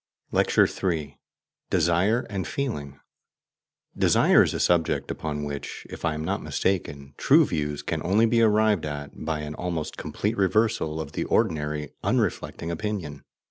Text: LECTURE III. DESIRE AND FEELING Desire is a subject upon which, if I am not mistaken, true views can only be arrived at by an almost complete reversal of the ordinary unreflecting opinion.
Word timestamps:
LECTURE 0.31 0.65
III. 0.81 1.19
DESIRE 1.69 2.25
AND 2.27 2.47
FEELING 2.47 2.99
Desire 3.95 4.41
is 4.41 4.55
a 4.55 4.59
subject 4.59 5.11
upon 5.11 5.43
which, 5.43 5.85
if 5.91 6.03
I 6.05 6.15
am 6.15 6.25
not 6.25 6.41
mistaken, 6.41 7.13
true 7.17 7.45
views 7.45 7.83
can 7.83 8.01
only 8.03 8.25
be 8.25 8.41
arrived 8.41 8.87
at 8.87 9.11
by 9.23 9.41
an 9.41 9.53
almost 9.53 9.97
complete 9.97 10.37
reversal 10.37 10.99
of 10.99 11.11
the 11.11 11.25
ordinary 11.25 11.91
unreflecting 12.01 12.71
opinion. 12.71 13.21